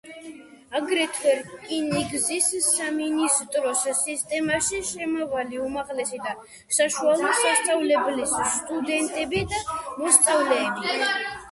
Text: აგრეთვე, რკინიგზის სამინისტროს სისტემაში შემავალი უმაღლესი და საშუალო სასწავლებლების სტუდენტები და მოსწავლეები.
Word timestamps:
აგრეთვე, 0.77 1.33
რკინიგზის 1.49 2.47
სამინისტროს 2.69 3.83
სისტემაში 3.99 4.81
შემავალი 4.93 5.61
უმაღლესი 5.67 6.23
და 6.25 6.35
საშუალო 6.79 7.37
სასწავლებლების 7.45 8.37
სტუდენტები 8.57 9.47
და 9.55 9.63
მოსწავლეები. 10.03 11.01